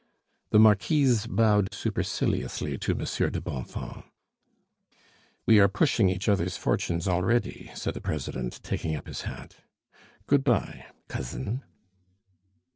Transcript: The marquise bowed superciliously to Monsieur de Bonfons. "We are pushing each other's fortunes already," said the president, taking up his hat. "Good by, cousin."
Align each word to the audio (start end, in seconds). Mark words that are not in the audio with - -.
The 0.49 0.57
marquise 0.57 1.27
bowed 1.27 1.75
superciliously 1.75 2.75
to 2.79 2.95
Monsieur 2.95 3.29
de 3.29 3.39
Bonfons. 3.39 4.03
"We 5.45 5.59
are 5.59 5.67
pushing 5.67 6.09
each 6.09 6.27
other's 6.27 6.57
fortunes 6.57 7.07
already," 7.07 7.69
said 7.75 7.93
the 7.93 8.01
president, 8.01 8.63
taking 8.63 8.95
up 8.95 9.05
his 9.05 9.21
hat. 9.29 9.57
"Good 10.25 10.43
by, 10.43 10.87
cousin." 11.07 11.61